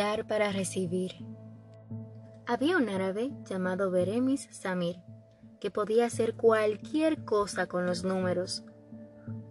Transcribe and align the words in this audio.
Dar 0.00 0.26
para 0.26 0.50
recibir. 0.50 1.12
Había 2.46 2.78
un 2.78 2.88
árabe 2.88 3.32
llamado 3.44 3.90
Beremis 3.90 4.48
Samir 4.50 4.96
que 5.60 5.70
podía 5.70 6.06
hacer 6.06 6.36
cualquier 6.36 7.26
cosa 7.26 7.66
con 7.66 7.84
los 7.84 8.02
números. 8.02 8.64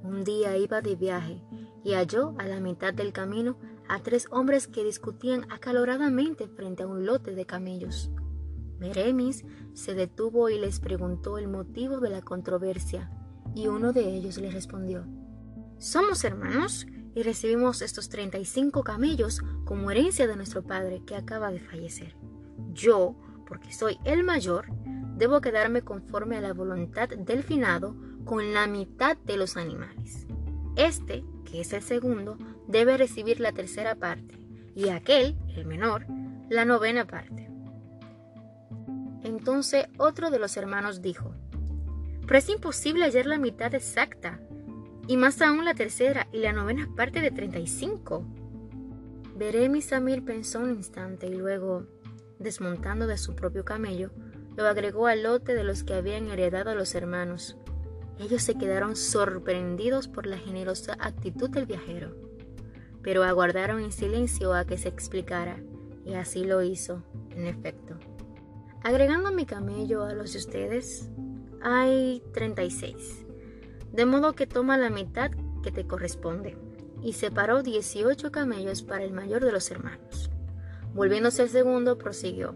Un 0.02 0.24
día 0.24 0.58
iba 0.58 0.82
de 0.82 0.96
viaje 0.96 1.44
y 1.84 1.94
halló 1.94 2.34
a 2.40 2.48
la 2.48 2.60
mitad 2.62 2.96
del 2.96 3.14
camino 3.14 3.60
a 3.88 4.02
tres 4.02 4.26
hombres 4.32 4.68
que 4.68 4.84
discutían 4.84 5.46
acaloradamente 5.52 6.48
frente 6.48 6.82
a 6.82 6.88
un 6.88 7.06
lote 7.06 7.36
de 7.36 7.46
camellos. 7.46 8.10
Beremis 8.80 9.46
se 9.76 9.94
detuvo 9.94 10.50
y 10.50 10.58
les 10.58 10.80
preguntó 10.80 11.38
el 11.38 11.48
motivo 11.48 12.00
de 12.00 12.10
la 12.10 12.24
controversia, 12.24 13.12
y 13.54 13.68
uno 13.68 13.94
de 13.94 14.16
ellos 14.16 14.40
le 14.40 14.50
respondió 14.50 15.06
Somos 15.78 16.24
hermanos 16.24 16.88
y 17.16 17.24
recibimos 17.24 17.82
estos 17.82 18.10
35 18.10 18.84
camellos 18.84 19.42
como 19.66 19.92
herencia 19.92 20.28
de 20.28 20.36
nuestro 20.36 20.64
padre 20.64 21.02
que 21.06 21.16
acaba 21.16 21.52
de 21.52 21.60
fallecer. 21.60 22.16
Yo, 22.74 23.16
porque 23.48 23.74
soy 23.74 23.98
el 24.06 24.24
mayor, 24.24 24.68
debo 25.16 25.42
quedarme 25.42 25.82
conforme 25.82 26.38
a 26.38 26.42
la 26.42 26.54
voluntad 26.54 27.10
del 27.10 27.44
finado 27.44 27.96
con 28.26 28.54
la 28.54 28.68
mitad 28.68 29.18
de 29.18 29.38
los 29.38 29.58
animales. 29.58 30.28
Este, 30.76 31.24
que 31.46 31.62
es 31.62 31.74
el 31.74 31.82
segundo, 31.82 32.38
debe 32.68 32.98
recibir 32.98 33.40
la 33.40 33.52
tercera 33.52 33.96
parte 33.96 34.38
y 34.76 34.90
aquel, 34.90 35.38
el 35.56 35.66
menor, 35.66 36.06
la 36.50 36.64
novena 36.64 37.06
parte. 37.06 37.50
Entonces 39.24 39.88
otro 39.98 40.30
de 40.30 40.40
los 40.40 40.56
hermanos 40.56 41.02
dijo, 41.02 41.34
pero 42.26 42.38
es 42.38 42.50
imposible 42.50 43.06
hallar 43.06 43.26
la 43.26 43.38
mitad 43.38 43.74
exacta 43.74 44.40
y 45.10 45.18
más 45.18 45.42
aún 45.42 45.66
la 45.66 45.74
tercera 45.74 46.28
y 46.32 46.38
la 46.38 46.54
novena 46.54 46.88
parte 46.96 47.20
de 47.20 47.32
35. 47.32 48.24
Beremi 49.36 49.82
Samir 49.82 50.24
pensó 50.24 50.60
un 50.60 50.70
instante 50.70 51.26
y 51.26 51.34
luego, 51.34 51.88
desmontando 52.38 53.08
de 53.08 53.18
su 53.18 53.36
propio 53.36 53.66
camello, 53.66 54.12
lo 54.56 54.68
agregó 54.68 55.08
al 55.08 55.24
lote 55.24 55.56
de 55.56 55.64
los 55.64 55.84
que 55.84 55.96
habían 55.96 56.30
heredado 56.30 56.70
a 56.70 56.76
los 56.76 56.94
hermanos. 56.94 57.58
Ellos 58.20 58.44
se 58.44 58.54
quedaron 58.54 58.96
sorprendidos 58.96 60.08
por 60.08 60.28
la 60.28 60.38
generosa 60.38 60.96
actitud 61.00 61.50
del 61.50 61.66
viajero, 61.66 62.16
pero 63.02 63.24
aguardaron 63.24 63.80
en 63.80 63.92
silencio 63.92 64.54
a 64.54 64.66
que 64.66 64.78
se 64.78 64.90
explicara, 64.90 65.60
y 66.06 66.14
así 66.14 66.44
lo 66.44 66.62
hizo, 66.62 67.02
en 67.32 67.48
efecto. 67.48 67.96
Agregando 68.84 69.32
mi 69.32 69.48
camello 69.48 70.04
a 70.04 70.14
los 70.14 70.34
de 70.34 70.38
ustedes, 70.38 71.10
hay 71.64 72.22
36 72.32 73.26
de 73.92 74.06
modo 74.06 74.34
que 74.34 74.48
toma 74.48 74.78
la 74.78 74.90
mitad 74.90 75.32
que 75.64 75.72
te 75.72 75.86
corresponde, 75.86 76.58
y 77.02 77.14
separó 77.14 77.64
18 77.64 78.32
camellos 78.32 78.84
para 78.84 79.04
el 79.04 79.12
mayor 79.12 79.44
de 79.44 79.52
los 79.52 79.70
hermanos. 79.72 80.30
Volviéndose 80.94 81.44
el 81.44 81.50
segundo, 81.50 81.98
prosiguió, 81.98 82.56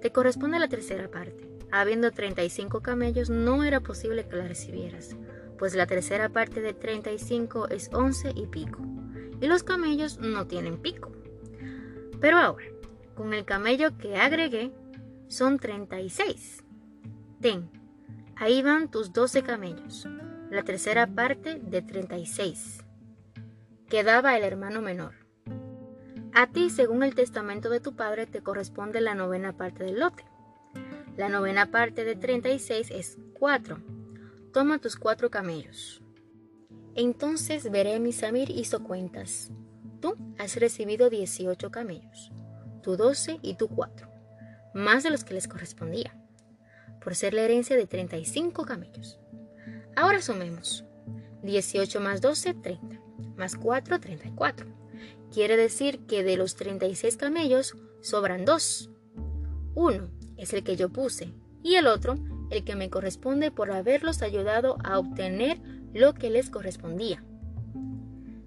te 0.00 0.12
corresponde 0.12 0.58
la 0.58 0.68
tercera 0.68 1.10
parte. 1.10 1.48
Habiendo 1.72 2.12
35 2.12 2.80
camellos, 2.80 3.28
no 3.28 3.64
era 3.64 3.80
posible 3.80 4.26
que 4.26 4.36
la 4.36 4.46
recibieras, 4.46 5.16
pues 5.58 5.74
la 5.74 5.86
tercera 5.86 6.28
parte 6.28 6.60
de 6.60 6.74
35 6.74 7.68
es 7.68 7.90
11 7.92 8.32
y 8.36 8.46
pico, 8.46 8.80
y 9.40 9.46
los 9.46 9.62
camellos 9.62 10.18
no 10.18 10.46
tienen 10.46 10.78
pico. 10.78 11.12
Pero 12.20 12.38
ahora, 12.38 12.66
con 13.14 13.34
el 13.34 13.44
camello 13.44 13.96
que 13.98 14.16
agregué, 14.16 14.72
son 15.28 15.58
36. 15.58 16.62
Ten, 17.40 17.68
ahí 18.36 18.62
van 18.62 18.90
tus 18.90 19.12
12 19.12 19.42
camellos 19.42 20.08
la 20.50 20.62
tercera 20.62 21.06
parte 21.06 21.56
de 21.56 21.82
36. 21.82 22.78
Quedaba 23.88 24.36
el 24.36 24.44
hermano 24.44 24.80
menor. 24.80 25.14
A 26.32 26.48
ti, 26.48 26.70
según 26.70 27.02
el 27.02 27.14
testamento 27.14 27.70
de 27.70 27.80
tu 27.80 27.96
padre, 27.96 28.26
te 28.26 28.42
corresponde 28.42 29.00
la 29.00 29.14
novena 29.14 29.56
parte 29.56 29.84
del 29.84 30.00
lote. 30.00 30.24
La 31.16 31.28
novena 31.28 31.70
parte 31.70 32.04
de 32.04 32.14
36 32.14 32.90
es 32.90 33.18
4. 33.38 33.78
Toma 34.52 34.78
tus 34.78 34.96
cuatro 34.96 35.30
camellos. 35.30 36.02
Entonces 36.94 37.70
Beremi 37.70 38.12
Samir 38.12 38.50
hizo 38.50 38.82
cuentas. 38.82 39.50
Tú 40.00 40.16
has 40.38 40.56
recibido 40.56 41.10
18 41.10 41.70
camellos, 41.70 42.30
tú 42.82 42.96
12 42.96 43.38
y 43.42 43.54
tú 43.54 43.68
4, 43.68 44.08
más 44.74 45.02
de 45.02 45.10
los 45.10 45.24
que 45.24 45.34
les 45.34 45.48
correspondía, 45.48 46.14
por 47.02 47.14
ser 47.14 47.34
la 47.34 47.42
herencia 47.42 47.76
de 47.76 47.86
35 47.86 48.64
camellos. 48.64 49.18
Ahora 49.96 50.20
sumemos. 50.20 50.84
18 51.42 52.00
más 52.00 52.20
12, 52.20 52.52
30. 52.52 53.00
Más 53.36 53.56
4, 53.56 53.98
34. 53.98 54.66
Quiere 55.32 55.56
decir 55.56 56.00
que 56.00 56.22
de 56.22 56.36
los 56.36 56.54
36 56.54 57.16
camellos 57.16 57.74
sobran 58.02 58.44
dos. 58.44 58.90
Uno 59.74 60.10
es 60.36 60.52
el 60.52 60.62
que 60.62 60.76
yo 60.76 60.90
puse 60.90 61.32
y 61.62 61.76
el 61.76 61.86
otro 61.86 62.16
el 62.50 62.62
que 62.62 62.76
me 62.76 62.90
corresponde 62.90 63.50
por 63.50 63.72
haberlos 63.72 64.20
ayudado 64.22 64.76
a 64.84 64.98
obtener 64.98 65.58
lo 65.94 66.12
que 66.12 66.28
les 66.28 66.50
correspondía. 66.50 67.24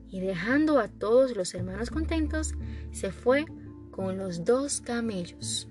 Y 0.08 0.20
dejando 0.20 0.80
a 0.80 0.88
todos 0.88 1.36
los 1.36 1.54
hermanos 1.56 1.90
contentos, 1.90 2.54
se 2.92 3.12
fue 3.12 3.46
con 3.92 4.18
los 4.18 4.46
dos 4.46 4.82
camellos. 4.82 5.68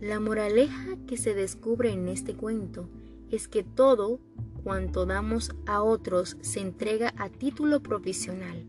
La 0.00 0.20
moraleja 0.20 0.96
que 1.06 1.16
se 1.16 1.34
descubre 1.34 1.92
en 1.92 2.08
este 2.08 2.34
cuento 2.34 2.88
es 3.30 3.48
que 3.48 3.62
todo 3.62 4.20
cuanto 4.62 5.06
damos 5.06 5.52
a 5.66 5.82
otros 5.82 6.36
se 6.40 6.60
entrega 6.60 7.14
a 7.16 7.28
título 7.28 7.82
provisional, 7.82 8.66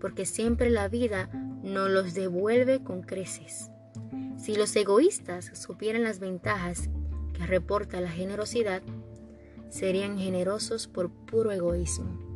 porque 0.00 0.26
siempre 0.26 0.70
la 0.70 0.88
vida 0.88 1.28
nos 1.62 1.90
los 1.90 2.14
devuelve 2.14 2.82
con 2.82 3.02
creces. 3.02 3.70
Si 4.38 4.54
los 4.54 4.74
egoístas 4.76 5.50
supieran 5.58 6.04
las 6.04 6.20
ventajas 6.20 6.88
que 7.34 7.46
reporta 7.46 8.00
la 8.00 8.10
generosidad, 8.10 8.82
serían 9.68 10.18
generosos 10.18 10.88
por 10.88 11.10
puro 11.10 11.50
egoísmo. 11.50 12.30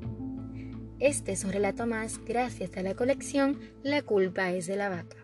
Este 1.00 1.32
es 1.32 1.44
un 1.44 1.52
relato 1.52 1.86
más 1.86 2.18
gracias 2.24 2.76
a 2.76 2.82
la 2.82 2.94
colección 2.94 3.58
La 3.82 4.02
culpa 4.02 4.52
es 4.52 4.66
de 4.66 4.76
la 4.76 4.88
vaca. 4.88 5.16